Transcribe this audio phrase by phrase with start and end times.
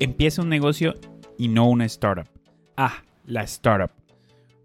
[0.00, 0.94] Empieza un negocio
[1.38, 2.26] y no una startup.
[2.76, 3.92] Ah, la startup.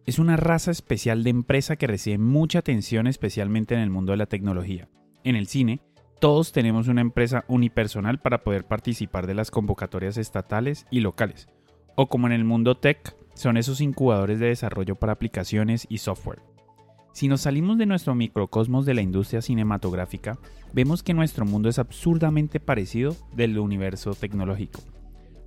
[0.07, 4.17] Es una raza especial de empresa que recibe mucha atención especialmente en el mundo de
[4.17, 4.89] la tecnología.
[5.23, 5.81] En el cine,
[6.19, 11.47] todos tenemos una empresa unipersonal para poder participar de las convocatorias estatales y locales.
[11.95, 16.41] O como en el mundo tech, son esos incubadores de desarrollo para aplicaciones y software.
[17.13, 20.39] Si nos salimos de nuestro microcosmos de la industria cinematográfica,
[20.73, 24.81] vemos que nuestro mundo es absurdamente parecido del universo tecnológico.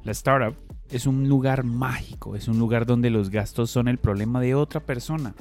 [0.04, 0.56] La startup
[0.90, 4.80] es un lugar mágico, es un lugar donde los gastos son el problema de otra
[4.80, 5.34] persona.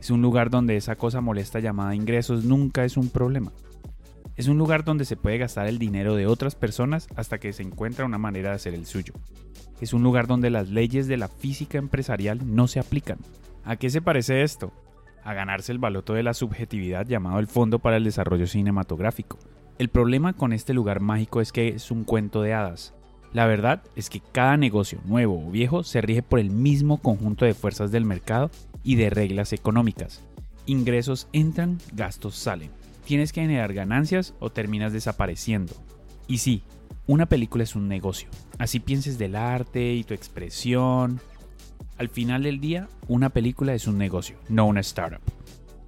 [0.00, 3.52] Es un lugar donde esa cosa molesta llamada ingresos nunca es un problema.
[4.36, 7.64] Es un lugar donde se puede gastar el dinero de otras personas hasta que se
[7.64, 9.14] encuentra una manera de hacer el suyo.
[9.80, 13.18] Es un lugar donde las leyes de la física empresarial no se aplican.
[13.64, 14.72] ¿A qué se parece esto?
[15.24, 19.38] A ganarse el baloto de la subjetividad llamado el Fondo para el Desarrollo Cinematográfico.
[19.76, 22.94] El problema con este lugar mágico es que es un cuento de hadas.
[23.32, 27.44] La verdad es que cada negocio, nuevo o viejo, se rige por el mismo conjunto
[27.44, 28.50] de fuerzas del mercado
[28.82, 30.22] y de reglas económicas.
[30.66, 32.70] Ingresos entran, gastos salen
[33.08, 35.72] tienes que generar ganancias o terminas desapareciendo.
[36.26, 36.62] Y sí,
[37.06, 38.28] una película es un negocio.
[38.58, 41.18] Así pienses del arte y tu expresión.
[41.96, 45.22] Al final del día, una película es un negocio, no una startup.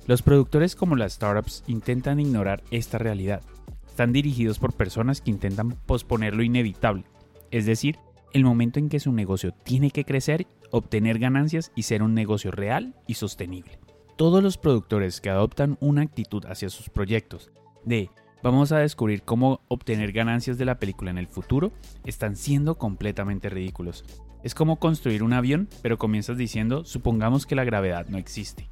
[0.06, 3.42] Los productores como las startups intentan ignorar esta realidad.
[3.86, 7.04] Están dirigidos por personas que intentan posponer lo inevitable,
[7.50, 7.98] es decir,
[8.32, 12.50] el momento en que su negocio tiene que crecer, obtener ganancias y ser un negocio
[12.50, 13.78] real y sostenible
[14.20, 17.50] todos los productores que adoptan una actitud hacia sus proyectos
[17.86, 18.10] de
[18.42, 21.72] vamos a descubrir cómo obtener ganancias de la película en el futuro
[22.04, 24.04] están siendo completamente ridículos.
[24.42, 28.68] Es como construir un avión, pero comienzas diciendo supongamos que la gravedad no existe.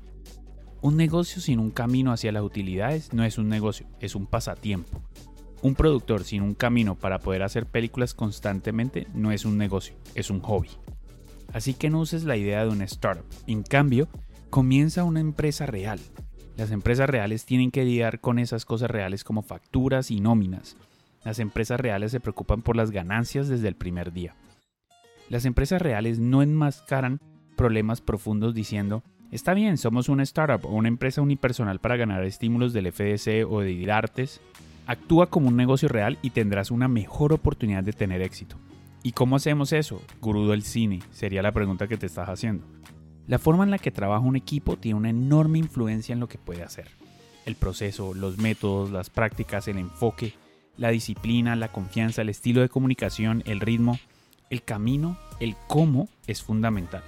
[0.83, 5.01] Un negocio sin un camino hacia las utilidades no es un negocio, es un pasatiempo.
[5.61, 10.31] Un productor sin un camino para poder hacer películas constantemente no es un negocio, es
[10.31, 10.71] un hobby.
[11.53, 13.25] Así que no uses la idea de una startup.
[13.47, 14.09] En cambio,
[14.51, 15.99] comienza una empresa real.
[16.57, 20.77] Las empresas reales tienen que lidiar con esas cosas reales como facturas y nóminas.
[21.25, 24.35] Las empresas reales se preocupan por las ganancias desde el primer día.
[25.29, 27.21] Las empresas reales no enmascaran
[27.57, 32.73] problemas profundos diciendo, está bien, somos una startup o una empresa unipersonal para ganar estímulos
[32.73, 34.41] del FDC o de Dirartes.
[34.89, 38.57] Actúa como un negocio real y tendrás una mejor oportunidad de tener éxito.
[39.03, 40.01] ¿Y cómo hacemos eso?
[40.23, 42.65] Gurú del cine, sería la pregunta que te estás haciendo.
[43.27, 46.39] La forma en la que trabaja un equipo tiene una enorme influencia en lo que
[46.39, 46.89] puede hacer.
[47.45, 50.33] El proceso, los métodos, las prácticas, el enfoque,
[50.79, 53.99] la disciplina, la confianza, el estilo de comunicación, el ritmo,
[54.49, 57.03] el camino, el cómo es fundamental.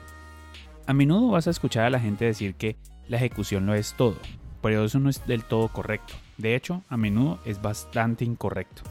[0.86, 2.76] A menudo vas a escuchar a la gente decir que
[3.08, 4.18] la ejecución lo es todo,
[4.60, 6.12] pero eso no es del todo correcto.
[6.40, 8.82] De hecho, a menudo es bastante incorrecto.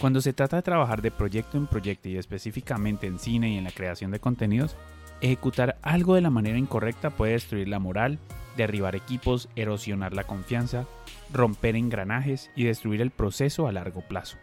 [0.00, 3.64] Cuando se trata de trabajar de proyecto en proyecto y específicamente en cine y en
[3.64, 4.76] la creación de contenidos,
[5.22, 8.18] Ejecutar algo de la manera incorrecta puede destruir la moral,
[8.56, 10.84] derribar equipos, erosionar la confianza,
[11.32, 14.36] romper engranajes y destruir el proceso a largo plazo.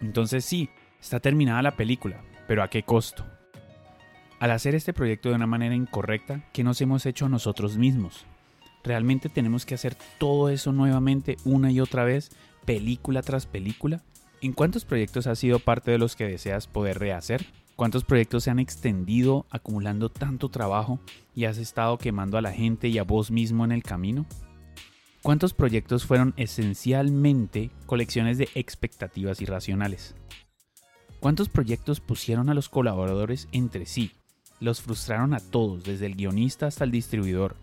[0.00, 3.24] Entonces sí, está terminada la película, pero ¿a qué costo?
[4.40, 8.26] Al hacer este proyecto de una manera incorrecta, ¿qué nos hemos hecho nosotros mismos?
[8.88, 12.30] ¿Realmente tenemos que hacer todo eso nuevamente una y otra vez,
[12.64, 14.02] película tras película?
[14.40, 17.44] ¿En cuántos proyectos has sido parte de los que deseas poder rehacer?
[17.76, 21.00] ¿Cuántos proyectos se han extendido acumulando tanto trabajo
[21.34, 24.24] y has estado quemando a la gente y a vos mismo en el camino?
[25.20, 30.14] ¿Cuántos proyectos fueron esencialmente colecciones de expectativas irracionales?
[31.20, 34.12] ¿Cuántos proyectos pusieron a los colaboradores entre sí?
[34.60, 37.54] Los frustraron a todos, desde el guionista hasta el distribuidor,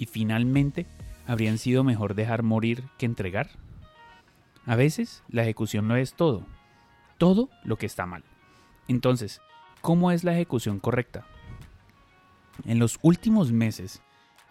[0.00, 0.86] y finalmente
[1.28, 3.50] habrían sido mejor dejar morir que entregar?
[4.66, 6.44] A veces la ejecución no es todo,
[7.18, 8.24] todo lo que está mal.
[8.88, 9.40] Entonces,
[9.80, 11.24] ¿Cómo es la ejecución correcta?
[12.66, 14.02] En los últimos meses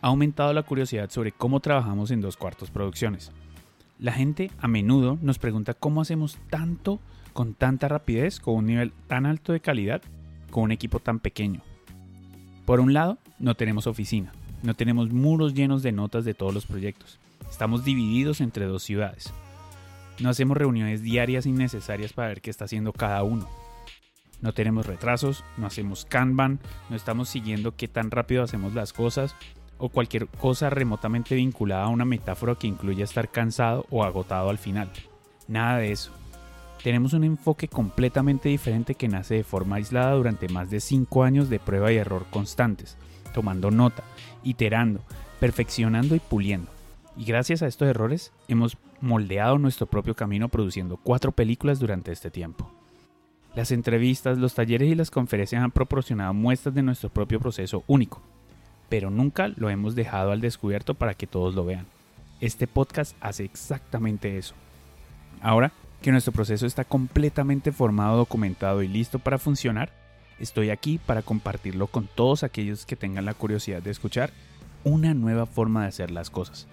[0.01, 3.31] ha aumentado la curiosidad sobre cómo trabajamos en dos cuartos producciones.
[3.99, 6.99] La gente a menudo nos pregunta cómo hacemos tanto
[7.33, 10.01] con tanta rapidez, con un nivel tan alto de calidad,
[10.49, 11.61] con un equipo tan pequeño.
[12.65, 14.31] Por un lado, no tenemos oficina,
[14.63, 17.19] no tenemos muros llenos de notas de todos los proyectos.
[17.49, 19.33] Estamos divididos entre dos ciudades.
[20.19, 23.47] No hacemos reuniones diarias innecesarias para ver qué está haciendo cada uno
[24.41, 26.59] no tenemos retrasos, no hacemos Kanban,
[26.89, 29.35] no estamos siguiendo qué tan rápido hacemos las cosas
[29.77, 34.57] o cualquier cosa remotamente vinculada a una metáfora que incluya estar cansado o agotado al
[34.57, 34.89] final.
[35.47, 36.11] Nada de eso.
[36.83, 41.49] Tenemos un enfoque completamente diferente que nace de forma aislada durante más de 5 años
[41.49, 42.97] de prueba y error constantes,
[43.33, 44.03] tomando nota,
[44.43, 45.01] iterando,
[45.39, 46.71] perfeccionando y puliendo.
[47.17, 52.31] Y gracias a estos errores hemos moldeado nuestro propio camino produciendo cuatro películas durante este
[52.31, 52.71] tiempo.
[53.55, 58.21] Las entrevistas, los talleres y las conferencias han proporcionado muestras de nuestro propio proceso único,
[58.89, 61.85] pero nunca lo hemos dejado al descubierto para que todos lo vean.
[62.41, 64.53] Este podcast hace exactamente eso.
[65.41, 65.71] Ahora
[66.01, 69.91] que nuestro proceso está completamente formado, documentado y listo para funcionar,
[70.39, 74.31] estoy aquí para compartirlo con todos aquellos que tengan la curiosidad de escuchar
[74.83, 76.67] una nueva forma de hacer las cosas.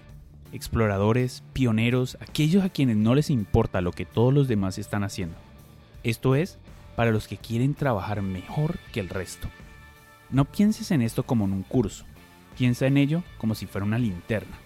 [0.53, 5.35] Exploradores, pioneros, aquellos a quienes no les importa lo que todos los demás están haciendo.
[6.03, 6.57] Esto es
[6.95, 9.49] para los que quieren trabajar mejor que el resto.
[10.29, 12.05] No pienses en esto como en un curso,
[12.57, 14.57] piensa en ello como si fuera una linterna.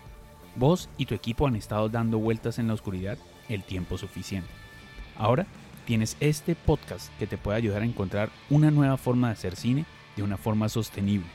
[0.55, 3.17] Vos y tu equipo han estado dando vueltas en la oscuridad
[3.49, 4.49] el tiempo suficiente.
[5.17, 5.47] Ahora
[5.91, 9.83] tienes este podcast que te puede ayudar a encontrar una nueva forma de hacer cine
[10.15, 11.27] de una forma sostenible,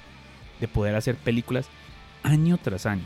[0.60, 1.68] de poder hacer películas
[2.22, 3.04] año tras año.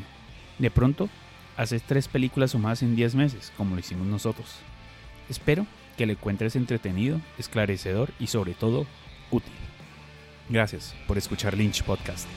[0.61, 1.09] De pronto,
[1.57, 4.61] haces tres películas o más en 10 meses, como lo hicimos nosotros.
[5.29, 5.67] Espero
[5.97, 8.87] que le encuentres entretenido, esclarecedor y sobre todo
[9.33, 9.53] útil.
[10.49, 12.29] Gracias por escuchar Lynch Podcast.